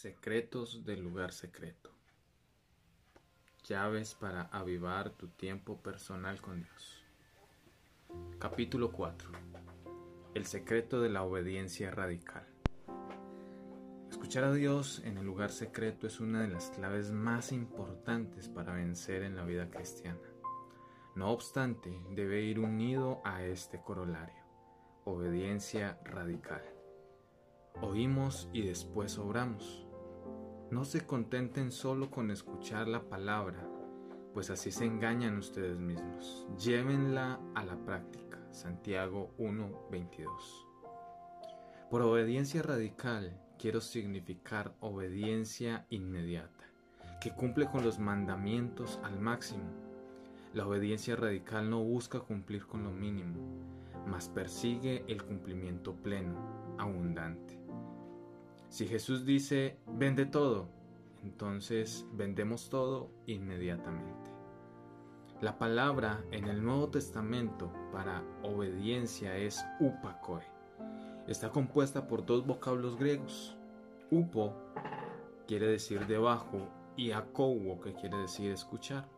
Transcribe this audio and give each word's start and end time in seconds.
Secretos 0.00 0.82
del 0.86 1.02
lugar 1.02 1.30
secreto. 1.30 1.90
Llaves 3.64 4.14
para 4.14 4.44
avivar 4.44 5.10
tu 5.10 5.28
tiempo 5.28 5.76
personal 5.76 6.40
con 6.40 6.62
Dios. 6.62 7.04
Capítulo 8.38 8.92
4. 8.92 9.30
El 10.32 10.46
secreto 10.46 11.02
de 11.02 11.10
la 11.10 11.22
obediencia 11.22 11.90
radical. 11.90 12.46
Escuchar 14.08 14.44
a 14.44 14.54
Dios 14.54 15.02
en 15.04 15.18
el 15.18 15.26
lugar 15.26 15.50
secreto 15.50 16.06
es 16.06 16.18
una 16.18 16.40
de 16.40 16.48
las 16.48 16.70
claves 16.70 17.12
más 17.12 17.52
importantes 17.52 18.48
para 18.48 18.72
vencer 18.72 19.22
en 19.22 19.36
la 19.36 19.44
vida 19.44 19.68
cristiana. 19.68 20.32
No 21.14 21.30
obstante, 21.30 21.94
debe 22.12 22.40
ir 22.40 22.58
unido 22.58 23.20
a 23.22 23.44
este 23.44 23.82
corolario, 23.82 24.42
obediencia 25.04 26.00
radical. 26.04 26.64
Oímos 27.82 28.48
y 28.54 28.62
después 28.62 29.18
obramos. 29.18 29.89
No 30.70 30.84
se 30.84 31.04
contenten 31.04 31.72
solo 31.72 32.12
con 32.12 32.30
escuchar 32.30 32.86
la 32.86 33.02
palabra, 33.08 33.68
pues 34.32 34.50
así 34.50 34.70
se 34.70 34.84
engañan 34.84 35.36
ustedes 35.36 35.76
mismos. 35.80 36.46
Llévenla 36.58 37.40
a 37.56 37.64
la 37.64 37.76
práctica. 37.84 38.38
Santiago 38.52 39.34
1:22. 39.36 40.28
Por 41.90 42.02
obediencia 42.02 42.62
radical 42.62 43.36
quiero 43.58 43.80
significar 43.80 44.76
obediencia 44.78 45.86
inmediata, 45.90 46.64
que 47.20 47.34
cumple 47.34 47.66
con 47.66 47.82
los 47.82 47.98
mandamientos 47.98 49.00
al 49.02 49.18
máximo. 49.18 49.72
La 50.54 50.68
obediencia 50.68 51.16
radical 51.16 51.68
no 51.68 51.82
busca 51.82 52.20
cumplir 52.20 52.66
con 52.68 52.84
lo 52.84 52.92
mínimo, 52.92 53.40
mas 54.06 54.28
persigue 54.28 55.04
el 55.08 55.24
cumplimiento 55.24 55.96
pleno, 55.96 56.76
abundante. 56.78 57.59
Si 58.70 58.86
Jesús 58.86 59.26
dice, 59.26 59.76
vende 59.88 60.26
todo, 60.26 60.68
entonces 61.24 62.06
vendemos 62.12 62.70
todo 62.70 63.10
inmediatamente. 63.26 64.30
La 65.40 65.58
palabra 65.58 66.22
en 66.30 66.46
el 66.46 66.62
Nuevo 66.62 66.88
Testamento 66.88 67.72
para 67.92 68.22
obediencia 68.44 69.36
es 69.36 69.66
upakoe. 69.80 70.44
Está 71.26 71.50
compuesta 71.50 72.06
por 72.06 72.24
dos 72.24 72.46
vocablos 72.46 72.96
griegos. 72.96 73.56
Upo 74.12 74.54
quiere 75.48 75.66
decir 75.66 76.06
debajo 76.06 76.68
y 76.96 77.10
akouo 77.10 77.80
que 77.80 77.94
quiere 77.94 78.18
decir 78.18 78.52
escuchar. 78.52 79.08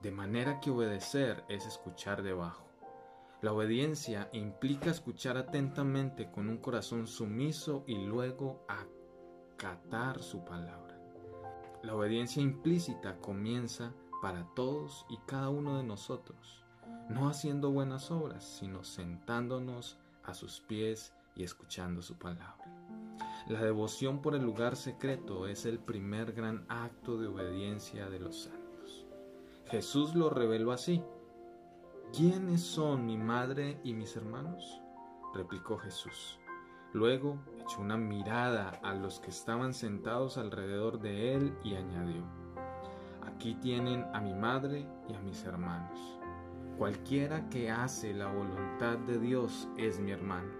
De 0.00 0.12
manera 0.12 0.60
que 0.60 0.70
obedecer 0.70 1.42
es 1.48 1.66
escuchar 1.66 2.22
debajo. 2.22 2.65
La 3.42 3.52
obediencia 3.52 4.30
implica 4.32 4.90
escuchar 4.90 5.36
atentamente 5.36 6.30
con 6.30 6.48
un 6.48 6.56
corazón 6.56 7.06
sumiso 7.06 7.84
y 7.86 7.94
luego 8.06 8.64
acatar 8.66 10.22
su 10.22 10.42
palabra. 10.42 10.98
La 11.82 11.94
obediencia 11.94 12.42
implícita 12.42 13.18
comienza 13.18 13.92
para 14.22 14.46
todos 14.54 15.04
y 15.10 15.18
cada 15.26 15.50
uno 15.50 15.76
de 15.76 15.84
nosotros, 15.84 16.64
no 17.10 17.28
haciendo 17.28 17.70
buenas 17.70 18.10
obras, 18.10 18.42
sino 18.42 18.82
sentándonos 18.84 19.98
a 20.24 20.32
sus 20.32 20.60
pies 20.60 21.12
y 21.36 21.42
escuchando 21.42 22.00
su 22.00 22.18
palabra. 22.18 22.64
La 23.48 23.60
devoción 23.60 24.22
por 24.22 24.34
el 24.34 24.42
lugar 24.42 24.76
secreto 24.76 25.46
es 25.46 25.66
el 25.66 25.78
primer 25.78 26.32
gran 26.32 26.64
acto 26.70 27.18
de 27.18 27.28
obediencia 27.28 28.08
de 28.08 28.18
los 28.18 28.44
santos. 28.44 29.04
Jesús 29.66 30.14
lo 30.14 30.30
reveló 30.30 30.72
así 30.72 31.02
¿Quiénes 32.12 32.62
son 32.62 33.04
mi 33.04 33.18
madre 33.18 33.78
y 33.82 33.92
mis 33.92 34.16
hermanos? 34.16 34.80
replicó 35.34 35.76
Jesús. 35.76 36.38
Luego 36.92 37.38
echó 37.60 37.80
una 37.80 37.98
mirada 37.98 38.80
a 38.82 38.94
los 38.94 39.20
que 39.20 39.30
estaban 39.30 39.74
sentados 39.74 40.38
alrededor 40.38 40.98
de 40.98 41.34
él 41.34 41.58
y 41.62 41.74
añadió, 41.74 42.24
Aquí 43.26 43.54
tienen 43.56 44.06
a 44.14 44.20
mi 44.20 44.32
madre 44.32 44.88
y 45.08 45.14
a 45.14 45.20
mis 45.20 45.44
hermanos. 45.44 46.18
Cualquiera 46.78 47.48
que 47.50 47.70
hace 47.70 48.14
la 48.14 48.32
voluntad 48.32 48.96
de 48.98 49.18
Dios 49.18 49.68
es 49.76 50.00
mi 50.00 50.12
hermano, 50.12 50.52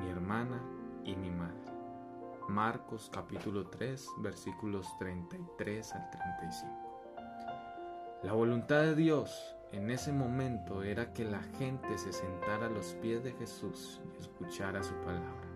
mi 0.00 0.08
hermana 0.08 0.62
y 1.04 1.16
mi 1.16 1.30
madre. 1.30 1.64
Marcos 2.48 3.10
capítulo 3.12 3.68
3 3.68 4.08
versículos 4.18 4.86
33 4.98 5.94
al 5.94 6.10
35. 6.10 6.72
La 8.22 8.32
voluntad 8.32 8.82
de 8.82 8.94
Dios 8.94 9.53
en 9.74 9.90
ese 9.90 10.12
momento 10.12 10.84
era 10.84 11.12
que 11.12 11.24
la 11.24 11.42
gente 11.58 11.98
se 11.98 12.12
sentara 12.12 12.66
a 12.66 12.70
los 12.70 12.94
pies 13.02 13.24
de 13.24 13.32
Jesús 13.32 14.00
y 14.14 14.20
escuchara 14.20 14.82
su 14.84 14.94
palabra. 15.00 15.48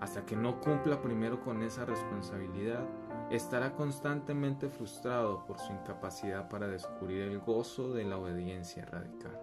Hasta 0.00 0.26
que 0.26 0.36
no 0.36 0.60
cumpla 0.60 1.00
primero 1.00 1.40
con 1.40 1.62
esa 1.62 1.86
responsabilidad, 1.86 2.86
estará 3.30 3.74
constantemente 3.74 4.68
frustrado 4.68 5.46
por 5.46 5.58
su 5.58 5.72
incapacidad 5.72 6.50
para 6.50 6.68
descubrir 6.68 7.22
el 7.22 7.38
gozo 7.38 7.94
de 7.94 8.04
la 8.04 8.18
obediencia 8.18 8.84
radical. 8.84 9.40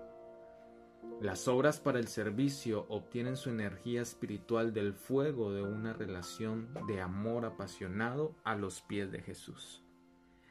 Las 1.19 1.47
obras 1.47 1.79
para 1.79 1.99
el 1.99 2.07
servicio 2.07 2.85
obtienen 2.89 3.37
su 3.37 3.49
energía 3.49 4.03
espiritual 4.03 4.73
del 4.73 4.93
fuego 4.93 5.51
de 5.51 5.63
una 5.63 5.93
relación 5.93 6.73
de 6.87 7.01
amor 7.01 7.45
apasionado 7.45 8.35
a 8.43 8.55
los 8.55 8.81
pies 8.81 9.11
de 9.11 9.21
Jesús. 9.21 9.82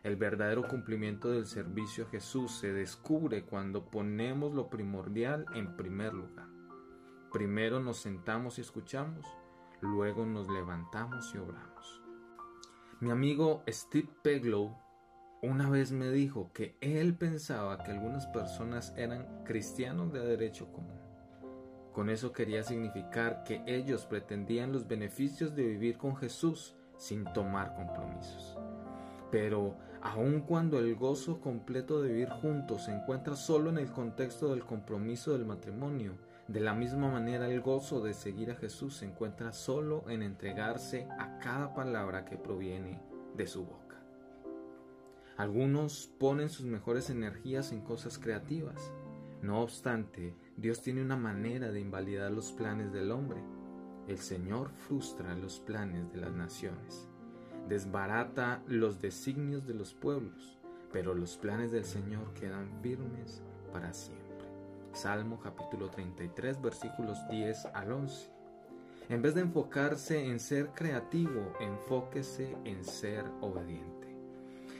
El 0.02 0.16
verdadero 0.16 0.66
cumplimiento 0.66 1.30
del 1.30 1.46
servicio 1.46 2.04
a 2.04 2.08
Jesús 2.08 2.58
se 2.58 2.72
descubre 2.72 3.44
cuando 3.44 3.88
ponemos 3.88 4.52
lo 4.52 4.68
primordial 4.68 5.46
en 5.54 5.76
primer 5.76 6.12
lugar. 6.12 6.48
Primero 7.32 7.78
nos 7.78 7.98
sentamos 7.98 8.58
y 8.58 8.62
escuchamos, 8.62 9.24
luego 9.80 10.26
nos 10.26 10.48
levantamos 10.48 11.32
y 11.34 11.38
obramos. 11.38 12.02
Mi 13.00 13.10
amigo 13.10 13.62
Steve 13.68 14.08
Peglow 14.22 14.76
una 15.44 15.68
vez 15.68 15.90
me 15.90 16.08
dijo 16.10 16.52
que 16.52 16.76
él 16.80 17.16
pensaba 17.16 17.82
que 17.82 17.90
algunas 17.90 18.28
personas 18.28 18.94
eran 18.96 19.42
cristianos 19.44 20.12
de 20.12 20.20
derecho 20.20 20.70
común. 20.72 21.00
Con 21.92 22.10
eso 22.10 22.32
quería 22.32 22.62
significar 22.62 23.42
que 23.42 23.60
ellos 23.66 24.06
pretendían 24.06 24.72
los 24.72 24.86
beneficios 24.86 25.56
de 25.56 25.64
vivir 25.64 25.98
con 25.98 26.14
Jesús 26.16 26.76
sin 26.96 27.24
tomar 27.32 27.74
compromisos. 27.74 28.56
Pero 29.32 29.74
aun 30.02 30.40
cuando 30.40 30.80
el 30.80 30.96
gozo 30.96 31.40
completo 31.40 32.02
de 32.02 32.08
vivir 32.08 32.28
juntos 32.28 32.84
se 32.84 32.92
encuentra 32.92 33.36
solo 33.36 33.70
en 33.70 33.78
el 33.78 33.92
contexto 33.92 34.50
del 34.50 34.64
compromiso 34.64 35.32
del 35.32 35.46
matrimonio, 35.46 36.14
de 36.48 36.60
la 36.60 36.74
misma 36.74 37.08
manera 37.08 37.48
el 37.48 37.60
gozo 37.60 38.02
de 38.02 38.12
seguir 38.12 38.50
a 38.50 38.56
Jesús 38.56 38.96
se 38.96 39.06
encuentra 39.06 39.52
solo 39.52 40.04
en 40.08 40.22
entregarse 40.22 41.06
a 41.18 41.38
cada 41.38 41.72
palabra 41.72 42.24
que 42.24 42.36
proviene 42.36 43.00
de 43.36 43.46
su 43.46 43.64
boca. 43.64 44.02
Algunos 45.36 46.10
ponen 46.18 46.48
sus 46.48 46.66
mejores 46.66 47.08
energías 47.08 47.70
en 47.70 47.80
cosas 47.80 48.18
creativas. 48.18 48.92
No 49.40 49.62
obstante, 49.62 50.36
Dios 50.56 50.82
tiene 50.82 51.02
una 51.02 51.16
manera 51.16 51.70
de 51.70 51.80
invalidar 51.80 52.32
los 52.32 52.52
planes 52.52 52.92
del 52.92 53.12
hombre. 53.12 53.40
El 54.08 54.18
Señor 54.18 54.70
frustra 54.72 55.34
los 55.36 55.60
planes 55.60 56.12
de 56.12 56.20
las 56.20 56.32
naciones 56.32 57.08
desbarata 57.72 58.62
los 58.66 59.00
designios 59.00 59.66
de 59.66 59.72
los 59.72 59.94
pueblos, 59.94 60.58
pero 60.92 61.14
los 61.14 61.38
planes 61.38 61.72
del 61.72 61.86
Señor 61.86 62.34
quedan 62.34 62.70
firmes 62.82 63.42
para 63.72 63.94
siempre. 63.94 64.44
Salmo 64.92 65.40
capítulo 65.40 65.88
33 65.88 66.60
versículos 66.60 67.16
10 67.30 67.64
al 67.72 67.92
11. 67.92 68.30
En 69.08 69.22
vez 69.22 69.34
de 69.34 69.40
enfocarse 69.40 70.26
en 70.26 70.38
ser 70.38 70.68
creativo, 70.74 71.54
enfóquese 71.60 72.54
en 72.66 72.84
ser 72.84 73.24
obediente. 73.40 74.14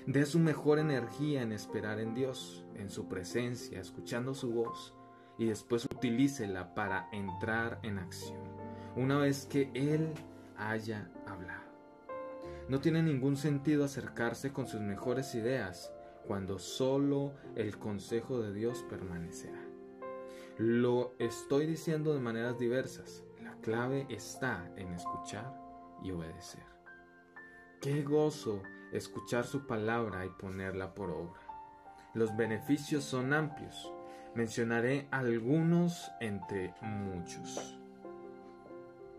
Dé 0.06 0.26
su 0.26 0.38
mejor 0.38 0.78
energía 0.78 1.40
en 1.40 1.52
esperar 1.52 1.98
en 1.98 2.12
Dios, 2.12 2.62
en 2.74 2.90
su 2.90 3.08
presencia, 3.08 3.80
escuchando 3.80 4.34
su 4.34 4.52
voz, 4.52 4.92
y 5.38 5.46
después 5.46 5.86
utilícela 5.86 6.74
para 6.74 7.08
entrar 7.10 7.78
en 7.84 7.98
acción, 7.98 8.42
una 8.96 9.16
vez 9.16 9.46
que 9.46 9.70
Él 9.72 10.12
haya. 10.58 11.10
No 12.68 12.80
tiene 12.80 13.02
ningún 13.02 13.36
sentido 13.36 13.84
acercarse 13.84 14.52
con 14.52 14.66
sus 14.66 14.80
mejores 14.80 15.34
ideas 15.34 15.92
cuando 16.26 16.58
solo 16.58 17.32
el 17.56 17.78
consejo 17.78 18.40
de 18.40 18.52
Dios 18.52 18.84
permanecerá. 18.88 19.60
Lo 20.58 21.14
estoy 21.18 21.66
diciendo 21.66 22.14
de 22.14 22.20
maneras 22.20 22.58
diversas. 22.58 23.24
La 23.42 23.54
clave 23.56 24.06
está 24.08 24.70
en 24.76 24.92
escuchar 24.92 25.52
y 26.02 26.12
obedecer. 26.12 26.64
Qué 27.80 28.02
gozo 28.02 28.62
escuchar 28.92 29.44
su 29.44 29.66
palabra 29.66 30.24
y 30.24 30.30
ponerla 30.30 30.94
por 30.94 31.10
obra. 31.10 31.40
Los 32.14 32.36
beneficios 32.36 33.04
son 33.04 33.32
amplios. 33.32 33.92
Mencionaré 34.34 35.08
algunos 35.10 36.10
entre 36.20 36.74
muchos. 36.80 37.78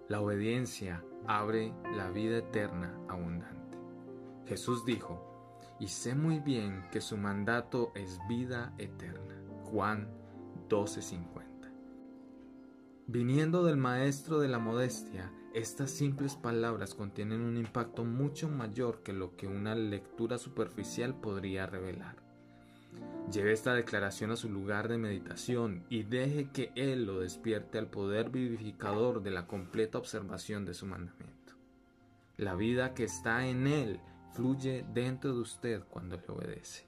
La 0.07 0.21
obediencia 0.21 1.03
abre 1.27 1.73
la 1.95 2.09
vida 2.09 2.37
eterna 2.37 2.97
abundante. 3.07 3.77
Jesús 4.45 4.85
dijo, 4.85 5.33
y 5.79 5.87
sé 5.87 6.15
muy 6.15 6.39
bien 6.39 6.83
que 6.91 7.01
su 7.01 7.17
mandato 7.17 7.91
es 7.95 8.19
vida 8.29 8.73
eterna. 8.77 9.41
Juan 9.63 10.07
12:50. 10.69 11.43
Viniendo 13.07 13.63
del 13.63 13.77
Maestro 13.77 14.39
de 14.39 14.47
la 14.47 14.59
Modestia, 14.59 15.31
estas 15.53 15.91
simples 15.91 16.35
palabras 16.35 16.95
contienen 16.95 17.41
un 17.41 17.57
impacto 17.57 18.05
mucho 18.05 18.49
mayor 18.49 19.03
que 19.03 19.13
lo 19.13 19.35
que 19.35 19.47
una 19.47 19.75
lectura 19.75 20.37
superficial 20.37 21.19
podría 21.19 21.65
revelar. 21.65 22.22
Lleve 23.31 23.53
esta 23.53 23.73
declaración 23.73 24.31
a 24.31 24.35
su 24.35 24.49
lugar 24.49 24.87
de 24.87 24.97
meditación 24.97 25.85
y 25.89 26.03
deje 26.03 26.49
que 26.51 26.71
Él 26.75 27.05
lo 27.05 27.21
despierte 27.21 27.79
al 27.79 27.87
poder 27.87 28.29
vivificador 28.29 29.23
de 29.23 29.31
la 29.31 29.47
completa 29.47 29.97
observación 29.97 30.65
de 30.65 30.73
su 30.73 30.85
mandamiento. 30.85 31.53
La 32.37 32.53
vida 32.55 32.93
que 32.93 33.05
está 33.05 33.47
en 33.47 33.65
Él 33.67 33.99
fluye 34.33 34.85
dentro 34.93 35.33
de 35.33 35.39
usted 35.39 35.83
cuando 35.89 36.17
le 36.17 36.27
obedece. 36.27 36.85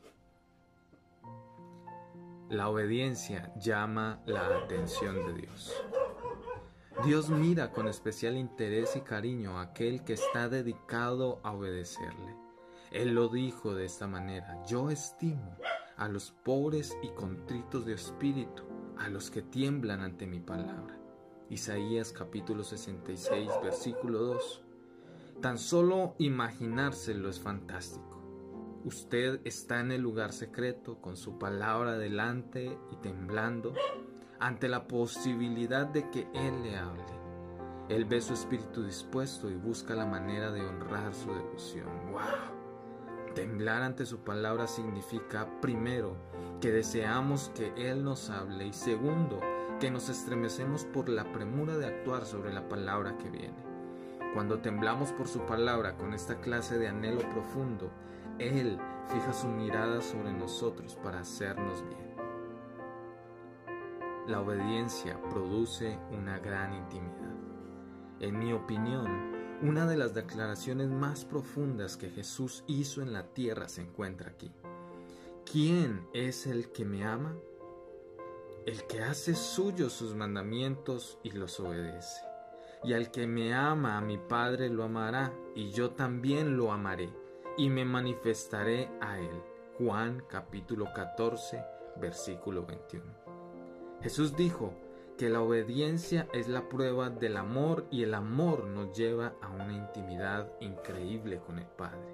La 2.50 2.69
obediencia 2.69 3.51
llama 3.56 4.22
la 4.25 4.46
atención 4.58 5.16
de 5.16 5.42
Dios. 5.42 5.74
Dios 7.06 7.30
mira 7.30 7.72
con 7.72 7.88
especial 7.88 8.38
interés 8.38 8.96
y 8.96 9.01
cariño 9.01 9.58
a 9.58 9.63
aquel 9.63 10.04
que 10.04 10.13
está 10.13 10.48
dedicado 10.48 11.40
a 11.44 11.54
obedecerle. 11.54 12.36
Él 12.92 13.16
lo 13.16 13.30
dijo 13.30 13.74
de 13.74 13.86
esta 13.86 14.08
manera, 14.08 14.63
yo 14.66 14.90
estimo 14.90 15.58
a 15.97 16.07
los 16.07 16.31
pobres 16.31 16.97
y 17.01 17.09
contritos 17.09 17.86
de 17.86 17.94
espíritu, 17.94 18.63
a 18.97 19.09
los 19.09 19.31
que 19.31 19.42
tiemblan 19.42 20.01
ante 20.01 20.27
mi 20.27 20.39
palabra. 20.39 21.00
Isaías 21.50 22.12
capítulo 22.12 22.63
66, 22.63 23.50
versículo 23.63 24.19
2. 24.19 24.63
Tan 25.42 25.57
solo 25.57 26.15
imaginárselo 26.18 27.30
es 27.30 27.39
fantástico. 27.39 28.21
Usted 28.83 29.42
está 29.45 29.80
en 29.80 29.92
el 29.92 30.01
lugar 30.01 30.31
secreto 30.31 31.01
con 31.01 31.18
su 31.18 31.38
palabra 31.38 31.98
delante 31.98 32.77
y 32.91 32.95
temblando 32.98 33.74
ante 34.39 34.68
la 34.68 34.88
posibilidad 34.88 35.88
de 35.88 36.09
que 36.09 36.27
Él 36.33 36.63
le 36.63 36.75
hable. 36.75 37.03
Él 37.89 38.06
ve 38.06 38.21
su 38.21 38.33
espíritu 38.33 38.83
dispuesto 38.83 39.50
y 39.50 39.56
busca 39.56 39.95
la 39.95 40.06
manera 40.06 40.51
de 40.51 40.62
honrar 40.62 41.13
su 41.13 41.33
devoción. 41.33 42.12
¡Wow! 42.12 42.64
Temblar 43.36 43.84
ante 43.84 44.06
su 44.06 44.20
palabra 44.20 44.66
significa, 44.66 45.60
primero, 45.60 46.16
que 46.62 46.72
deseamos 46.72 47.52
que 47.54 47.74
Él 47.76 48.02
nos 48.02 48.30
hable 48.30 48.66
y 48.66 48.72
segundo, 48.72 49.42
que 49.82 49.92
nos 49.92 50.08
estremecemos 50.08 50.86
por 50.86 51.10
la 51.10 51.30
premura 51.34 51.78
de 51.78 51.86
actuar 51.86 52.26
sobre 52.26 52.54
la 52.54 52.70
palabra 52.70 53.18
que 53.18 53.30
viene. 53.30 53.62
Cuando 54.34 54.60
temblamos 54.60 55.12
por 55.12 55.28
su 55.28 55.42
palabra 55.42 55.98
con 55.98 56.14
esta 56.14 56.40
clase 56.40 56.80
de 56.80 56.88
anhelo 56.88 57.30
profundo, 57.30 57.92
Él 58.40 58.80
fija 59.10 59.34
su 59.34 59.48
mirada 59.48 60.02
sobre 60.02 60.32
nosotros 60.32 60.96
para 60.96 61.20
hacernos 61.20 61.84
bien. 61.90 62.16
La 64.28 64.40
obediencia 64.40 65.22
produce 65.30 66.00
una 66.10 66.40
gran 66.40 66.74
intimidad. 66.74 67.36
En 68.22 68.40
mi 68.40 68.54
opinión, 68.54 69.35
una 69.62 69.86
de 69.86 69.96
las 69.96 70.13
declaraciones 70.13 70.90
más 70.90 71.24
profundas 71.24 71.98
que 71.98 72.10
Jesús 72.10 72.63
hizo 72.68 73.02
en 73.02 73.13
la 73.13 73.24
tierra 73.34 73.69
se 73.69 73.81
encuentra 73.81 74.31
aquí. 74.31 74.52
¿Quién 75.50 76.07
es 76.13 76.46
el 76.46 76.72
que 76.72 76.86
me 76.86 77.06
ama? 77.06 77.36
El 78.66 78.86
que 78.88 79.02
hace 79.02 79.36
suyos 79.36 79.94
sus 79.94 80.16
mandamientos 80.16 81.19
y 81.24 81.31
los 81.31 81.60
obedece. 81.60 82.22
Y 82.84 82.94
al 82.94 83.12
que 83.12 83.28
me 83.28 83.54
ama 83.54 83.98
a 83.98 84.02
mi 84.02 84.18
Padre 84.18 84.69
lo 84.69 84.84
amará, 84.84 85.34
y 85.56 85.72
yo 85.72 85.92
también 85.92 86.58
lo 86.58 86.72
amaré, 86.72 87.10
y 87.58 87.69
me 87.69 87.86
manifestaré 87.86 88.90
a 89.01 89.19
él. 89.19 89.42
Juan 89.78 90.24
capítulo 90.30 90.88
14, 90.94 91.63
versículo 92.00 92.66
21. 92.66 93.06
Jesús 94.01 94.36
dijo 94.36 94.74
que 95.17 95.29
la 95.29 95.41
obediencia 95.41 96.27
es 96.33 96.47
la 96.47 96.67
prueba 96.67 97.09
del 97.09 97.38
amor 97.38 97.85
y 97.89 98.03
el 98.03 98.13
amor 98.13 98.65
nos 98.65 98.95
lleva 98.97 99.33
a 99.41 99.50
una 99.50 99.73
intimidad 99.73 100.51
increíble 100.59 101.39
con 101.39 101.59
el 101.59 101.67
Padre. 101.67 102.13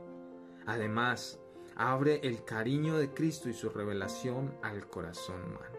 Además, 0.65 1.39
abre 1.75 2.19
el 2.23 2.43
cariño 2.43 2.97
de 2.97 3.13
Cristo 3.13 3.49
y 3.49 3.53
su 3.53 3.69
revelación 3.69 4.55
al 4.61 4.87
corazón 4.87 5.43
humano. 5.43 5.77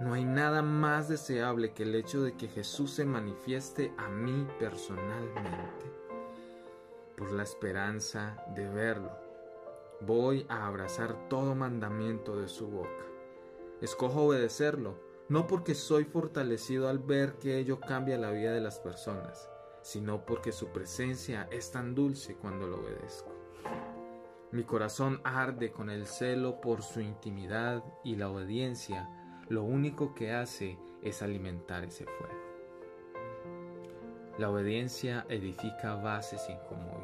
No 0.00 0.14
hay 0.14 0.24
nada 0.24 0.62
más 0.62 1.08
deseable 1.08 1.72
que 1.72 1.84
el 1.84 1.94
hecho 1.94 2.22
de 2.22 2.36
que 2.36 2.48
Jesús 2.48 2.92
se 2.92 3.04
manifieste 3.04 3.92
a 3.96 4.08
mí 4.08 4.46
personalmente. 4.58 5.86
Por 7.16 7.32
la 7.32 7.44
esperanza 7.44 8.42
de 8.54 8.68
verlo, 8.68 9.12
voy 10.00 10.46
a 10.48 10.66
abrazar 10.66 11.28
todo 11.28 11.54
mandamiento 11.54 12.36
de 12.36 12.48
su 12.48 12.66
boca 12.66 13.04
Escojo 13.84 14.22
obedecerlo, 14.22 14.94
no 15.28 15.46
porque 15.46 15.74
soy 15.74 16.04
fortalecido 16.04 16.88
al 16.88 16.98
ver 16.98 17.38
que 17.38 17.58
ello 17.58 17.80
cambia 17.80 18.18
la 18.18 18.30
vida 18.30 18.52
de 18.52 18.60
las 18.60 18.78
personas, 18.78 19.48
sino 19.82 20.24
porque 20.24 20.52
su 20.52 20.68
presencia 20.68 21.48
es 21.50 21.70
tan 21.70 21.94
dulce 21.94 22.36
cuando 22.36 22.66
lo 22.66 22.80
obedezco. 22.80 23.32
Mi 24.52 24.64
corazón 24.64 25.20
arde 25.24 25.72
con 25.72 25.90
el 25.90 26.06
celo 26.06 26.60
por 26.60 26.82
su 26.82 27.00
intimidad 27.00 27.82
y 28.04 28.16
la 28.16 28.30
obediencia 28.30 29.08
lo 29.48 29.64
único 29.64 30.14
que 30.14 30.32
hace 30.32 30.78
es 31.02 31.22
alimentar 31.22 31.84
ese 31.84 32.04
fuego. 32.04 32.44
La 34.38 34.50
obediencia 34.50 35.26
edifica 35.28 35.94
bases 35.96 36.48
incomovibles. 36.48 37.03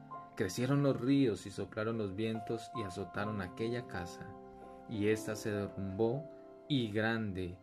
Crecieron 0.41 0.81
los 0.81 0.99
ríos 0.99 1.45
y 1.45 1.51
soplaron 1.51 1.99
los 1.99 2.15
vientos 2.15 2.71
y 2.73 2.81
azotaron 2.81 3.41
aquella 3.41 3.85
casa, 3.85 4.25
y 4.89 5.09
ésta 5.09 5.35
se 5.35 5.51
derrumbó 5.51 6.27
y 6.67 6.91
grande 6.91 7.59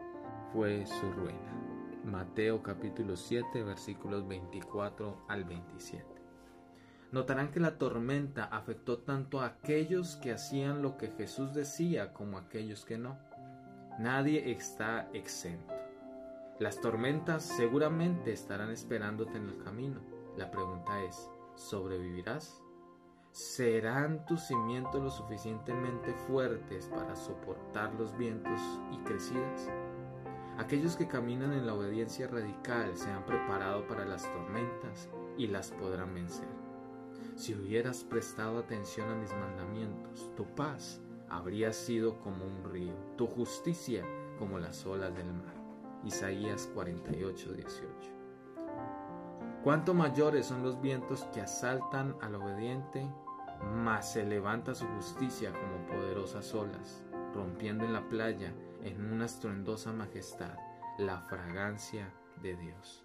fue 0.53 0.87
su 0.87 1.11
ruina. 1.11 1.61
Mateo 2.05 2.63
capítulo 2.63 3.17
7 3.17 3.65
versículos 3.65 4.29
24 4.29 5.25
al 5.27 5.43
27. 5.43 6.07
Notarán 7.11 7.51
que 7.51 7.59
la 7.59 7.79
tormenta 7.79 8.45
afectó 8.45 8.99
tanto 8.99 9.41
a 9.41 9.47
aquellos 9.47 10.15
que 10.15 10.31
hacían 10.31 10.81
lo 10.81 10.97
que 10.97 11.09
Jesús 11.09 11.55
decía 11.55 12.13
como 12.13 12.39
a 12.39 12.43
aquellos 12.43 12.85
que 12.85 12.97
no. 12.97 13.19
Nadie 13.99 14.53
está 14.53 15.11
exento. 15.15 15.75
Las 16.61 16.81
tormentas 16.81 17.43
seguramente 17.43 18.33
estarán 18.33 18.71
esperándote 18.71 19.37
en 19.37 19.49
el 19.49 19.59
camino. 19.65 20.01
La 20.37 20.53
pregunta 20.53 21.03
es, 21.03 21.29
¿sobrevivirás? 21.57 22.63
¿Serán 23.39 24.27
tus 24.27 24.41
cimientos 24.49 25.01
lo 25.01 25.11
suficientemente 25.11 26.13
fuertes 26.27 26.89
para 26.89 27.15
soportar 27.15 27.95
los 27.95 28.19
vientos 28.19 28.61
y 28.91 28.97
crecidas? 29.05 29.71
Aquellos 30.59 30.97
que 30.97 31.07
caminan 31.07 31.53
en 31.53 31.65
la 31.65 31.75
obediencia 31.75 32.27
radical 32.27 32.97
se 32.97 33.09
han 33.09 33.25
preparado 33.25 33.87
para 33.87 34.05
las 34.05 34.25
tormentas 34.25 35.09
y 35.37 35.47
las 35.47 35.71
podrán 35.71 36.15
vencer. 36.15 36.49
Si 37.37 37.55
hubieras 37.55 38.03
prestado 38.03 38.59
atención 38.59 39.09
a 39.09 39.15
mis 39.15 39.33
mandamientos, 39.33 40.33
tu 40.35 40.45
paz 40.57 41.01
habría 41.29 41.73
sido 41.73 42.19
como 42.19 42.45
un 42.45 42.65
río, 42.65 42.95
tu 43.17 43.29
justicia 43.29 44.05
como 44.37 44.59
las 44.59 44.85
olas 44.85 45.15
del 45.15 45.33
mar. 45.33 45.55
Isaías 46.03 46.69
48, 46.75 47.53
18. 47.53 48.19
Cuánto 49.63 49.93
mayores 49.93 50.47
son 50.47 50.65
los 50.65 50.81
vientos 50.81 51.25
que 51.33 51.41
asaltan 51.41 52.17
al 52.21 52.37
obediente, 52.37 53.09
más 53.63 54.13
se 54.13 54.25
levanta 54.25 54.75
su 54.75 54.87
justicia 54.87 55.53
como 55.53 55.87
poderosas 55.87 56.55
olas, 56.55 57.03
rompiendo 57.35 57.85
en 57.85 57.93
la 57.93 58.09
playa 58.09 58.53
en 58.83 59.13
una 59.13 59.27
estruendosa 59.27 59.93
majestad 59.93 60.57
la 60.99 61.21
fragancia 61.21 62.13
de 62.43 62.57
Dios. 62.57 63.05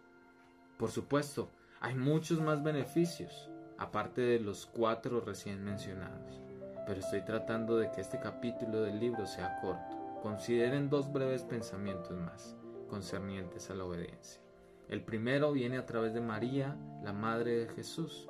Por 0.77 0.91
supuesto, 0.91 1.51
hay 1.79 1.95
muchos 1.95 2.41
más 2.41 2.63
beneficios, 2.63 3.50
aparte 3.77 4.22
de 4.22 4.39
los 4.39 4.65
cuatro 4.65 5.22
recién 5.22 5.63
mencionados, 5.63 6.41
pero 6.86 7.00
estoy 7.00 7.24
tratando 7.24 7.77
de 7.77 7.91
que 7.91 8.01
este 8.01 8.19
capítulo 8.19 8.81
del 8.81 9.00
libro 9.00 9.25
sea 9.25 9.60
corto. 9.62 10.19
Consideren 10.22 10.89
dos 10.89 11.12
breves 11.12 11.43
pensamientos 11.43 12.17
más 12.17 12.55
concernientes 12.89 13.69
a 13.69 13.75
la 13.75 13.86
obediencia. 13.86 14.41
El 14.88 15.01
primero 15.01 15.51
viene 15.51 15.77
a 15.77 15.86
través 15.86 16.13
de 16.13 16.22
María, 16.22 16.75
la 17.03 17.13
Madre 17.13 17.57
de 17.57 17.67
Jesús. 17.67 18.29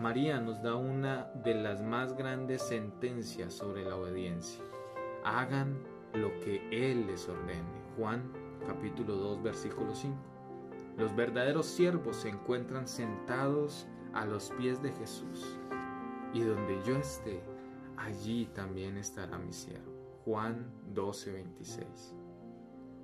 María 0.00 0.40
nos 0.40 0.62
da 0.62 0.76
una 0.76 1.24
de 1.42 1.54
las 1.54 1.82
más 1.82 2.16
grandes 2.16 2.62
sentencias 2.62 3.52
sobre 3.52 3.84
la 3.84 3.96
obediencia. 3.96 4.62
Hagan 5.24 5.76
lo 6.14 6.38
que 6.38 6.62
Él 6.70 7.08
les 7.08 7.28
ordene. 7.28 7.82
Juan 7.96 8.32
capítulo 8.64 9.16
2 9.16 9.42
versículo 9.42 9.92
5. 9.96 10.16
Los 10.98 11.16
verdaderos 11.16 11.66
siervos 11.66 12.16
se 12.16 12.28
encuentran 12.28 12.86
sentados 12.86 13.88
a 14.14 14.24
los 14.24 14.50
pies 14.52 14.80
de 14.82 14.92
Jesús. 14.92 15.58
Y 16.32 16.42
donde 16.42 16.80
yo 16.86 16.96
esté, 16.96 17.42
allí 17.96 18.46
también 18.54 18.98
estará 18.98 19.36
mi 19.36 19.52
siervo. 19.52 19.92
Juan 20.24 20.70
12:26. 20.94 22.14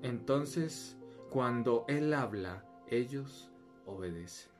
Entonces, 0.02 0.96
cuando 1.28 1.86
Él 1.88 2.14
habla, 2.14 2.64
ellos 2.86 3.50
obedecen. 3.84 4.53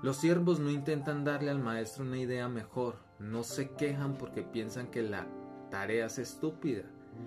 Los 0.00 0.18
siervos 0.18 0.60
no 0.60 0.70
intentan 0.70 1.24
darle 1.24 1.50
al 1.50 1.58
maestro 1.58 2.04
una 2.04 2.18
idea 2.18 2.48
mejor, 2.48 2.96
no 3.18 3.42
se 3.42 3.70
quejan 3.70 4.16
porque 4.16 4.42
piensan 4.42 4.92
que 4.92 5.02
la 5.02 5.26
tarea 5.70 6.06
es 6.06 6.20
estúpida, 6.20 6.84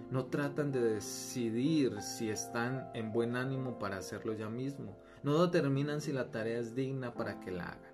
no 0.10 0.28
tratan 0.28 0.72
de 0.72 0.80
decidir 0.80 2.01
si 2.01 2.30
están 2.30 2.90
en 2.94 3.12
buen 3.12 3.36
ánimo 3.36 3.78
para 3.78 3.98
hacerlo 3.98 4.32
ya 4.32 4.48
mismo, 4.48 4.98
no 5.22 5.46
determinan 5.46 6.00
si 6.00 6.13
la 6.13 6.32
tarea 6.32 6.60
es 6.60 6.74
digna 6.74 7.13
para 7.13 7.42
que 7.42 7.51
la 7.51 7.66
hagan, 7.66 7.94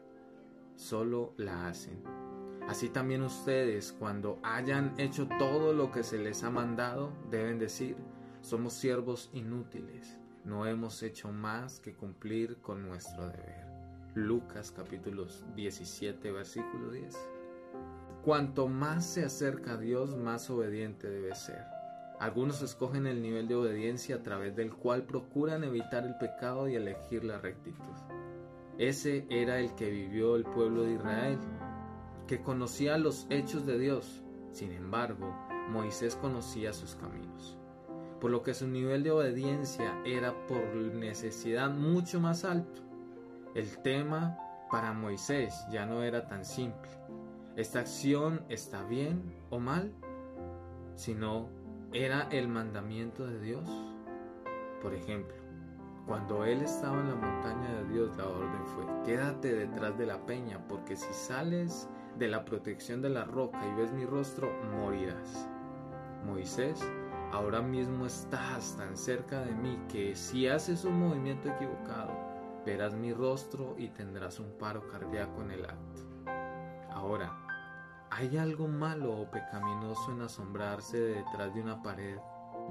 solo 0.75 1.33
la 1.37 1.67
hacen. 1.67 2.03
Así 2.67 2.89
también 2.89 3.23
ustedes, 3.23 3.95
cuando 3.97 4.37
hayan 4.43 4.93
hecho 4.99 5.27
todo 5.39 5.73
lo 5.73 5.91
que 5.91 6.03
se 6.03 6.19
les 6.19 6.43
ha 6.43 6.51
mandado, 6.51 7.11
deben 7.31 7.57
decir, 7.57 7.95
somos 8.41 8.73
siervos 8.73 9.31
inútiles, 9.33 10.19
no 10.45 10.67
hemos 10.67 11.01
hecho 11.01 11.31
más 11.31 11.79
que 11.79 11.95
cumplir 11.95 12.57
con 12.57 12.87
nuestro 12.87 13.27
deber. 13.27 13.66
Lucas 14.17 14.73
capítulo 14.75 15.27
17 15.55 16.31
versículo 16.31 16.89
10. 16.89 17.15
Cuanto 18.23 18.67
más 18.67 19.05
se 19.05 19.23
acerca 19.23 19.73
a 19.73 19.77
Dios, 19.77 20.17
más 20.17 20.49
obediente 20.49 21.07
debe 21.07 21.35
ser. 21.35 21.63
Algunos 22.19 22.63
escogen 22.63 23.05
el 23.05 23.21
nivel 23.21 23.47
de 23.47 23.53
obediencia 23.53 24.15
a 24.15 24.23
través 24.23 24.55
del 24.55 24.73
cual 24.73 25.03
procuran 25.03 25.63
evitar 25.63 26.03
el 26.03 26.17
pecado 26.17 26.67
y 26.67 26.73
elegir 26.73 27.23
la 27.23 27.37
rectitud. 27.37 27.93
Ese 28.79 29.27
era 29.29 29.59
el 29.59 29.75
que 29.75 29.91
vivió 29.91 30.35
el 30.35 30.45
pueblo 30.45 30.81
de 30.81 30.93
Israel, 30.93 31.37
que 32.25 32.41
conocía 32.41 32.97
los 32.97 33.27
hechos 33.29 33.67
de 33.67 33.77
Dios. 33.77 34.23
Sin 34.51 34.71
embargo, 34.71 35.31
Moisés 35.69 36.15
conocía 36.15 36.73
sus 36.73 36.95
caminos, 36.95 37.55
por 38.19 38.31
lo 38.31 38.41
que 38.41 38.55
su 38.55 38.67
nivel 38.67 39.03
de 39.03 39.11
obediencia 39.11 40.01
era 40.05 40.33
por 40.47 40.73
necesidad 40.73 41.69
mucho 41.69 42.19
más 42.19 42.45
alto. 42.45 42.86
El 43.57 43.79
tema 43.79 44.37
para 44.69 44.93
Moisés 44.93 45.65
ya 45.71 45.87
no 45.87 46.03
era 46.03 46.27
tan 46.27 46.45
simple. 46.45 46.91
¿Esta 47.55 47.79
acción 47.79 48.45
está 48.49 48.83
bien 48.83 49.33
o 49.49 49.57
mal? 49.57 49.91
Sino, 50.93 51.49
¿era 51.91 52.27
el 52.29 52.49
mandamiento 52.49 53.25
de 53.25 53.39
Dios? 53.39 53.67
Por 54.79 54.93
ejemplo, 54.93 55.35
cuando 56.05 56.45
él 56.45 56.61
estaba 56.61 57.01
en 57.01 57.09
la 57.09 57.15
montaña 57.15 57.81
de 57.81 57.93
Dios, 57.95 58.15
la 58.15 58.27
orden 58.27 58.63
fue, 58.67 58.85
quédate 59.03 59.55
detrás 59.55 59.97
de 59.97 60.05
la 60.05 60.23
peña, 60.27 60.59
porque 60.67 60.95
si 60.95 61.11
sales 61.11 61.89
de 62.19 62.27
la 62.27 62.45
protección 62.45 63.01
de 63.01 63.09
la 63.09 63.23
roca 63.23 63.59
y 63.65 63.73
ves 63.73 63.91
mi 63.91 64.05
rostro, 64.05 64.51
morirás. 64.75 65.49
Moisés, 66.27 66.87
ahora 67.31 67.63
mismo 67.63 68.05
estás 68.05 68.77
tan 68.77 68.95
cerca 68.95 69.41
de 69.41 69.55
mí 69.55 69.79
que 69.91 70.15
si 70.15 70.47
haces 70.47 70.85
un 70.85 70.99
movimiento 70.99 71.49
equivocado, 71.49 72.26
verás 72.67 72.95
mi 72.95 73.13
rostro 73.13 73.75
y 73.77 73.87
tendrás 73.87 74.41
un 74.41 74.51
paro 74.57 74.89
cardíaco 74.89 75.41
en 75.41 75.51
el 75.51 75.63
acto. 75.63 76.01
Ahora, 76.91 77.31
¿hay 78.09 78.35
algo 78.35 78.67
malo 78.67 79.21
o 79.21 79.31
pecaminoso 79.31 80.11
en 80.11 80.21
asombrarse 80.21 80.97
detrás 80.99 81.55
de 81.55 81.61
una 81.61 81.81
pared 81.81 82.17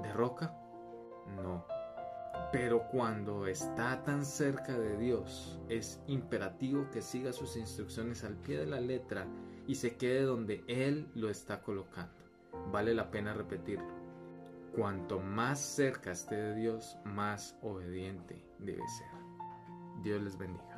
de 0.03 0.13
roca? 0.13 0.55
No. 1.41 1.65
Pero 2.51 2.87
cuando 2.91 3.47
está 3.47 4.03
tan 4.03 4.23
cerca 4.23 4.77
de 4.77 4.97
Dios, 4.97 5.59
es 5.67 5.99
imperativo 6.05 6.91
que 6.91 7.01
siga 7.01 7.33
sus 7.33 7.57
instrucciones 7.57 8.23
al 8.23 8.35
pie 8.35 8.59
de 8.59 8.67
la 8.67 8.79
letra 8.79 9.25
y 9.65 9.73
se 9.75 9.97
quede 9.97 10.21
donde 10.21 10.63
Él 10.67 11.09
lo 11.15 11.31
está 11.31 11.63
colocando. 11.63 12.13
Vale 12.71 12.93
la 12.93 13.09
pena 13.09 13.33
repetirlo. 13.33 13.97
Cuanto 14.75 15.19
más 15.19 15.59
cerca 15.59 16.11
esté 16.11 16.35
de 16.35 16.53
Dios, 16.53 16.99
más 17.03 17.57
obediente 17.63 18.45
debe 18.59 18.87
ser. 18.87 19.16
Dios 20.03 20.21
les 20.21 20.37
bendiga. 20.37 20.76